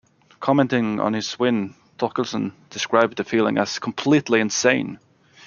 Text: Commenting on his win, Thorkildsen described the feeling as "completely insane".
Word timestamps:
Commenting 0.39 0.99
on 0.99 1.13
his 1.13 1.37
win, 1.37 1.75
Thorkildsen 1.99 2.53
described 2.71 3.17
the 3.17 3.23
feeling 3.23 3.59
as 3.59 3.77
"completely 3.77 4.39
insane". 4.39 4.97